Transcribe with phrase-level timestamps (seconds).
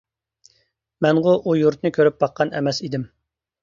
[1.07, 3.11] مەنغۇ ئۇ يۇرتنى كۆرۈپ باققان ئەمەس ئىدىم.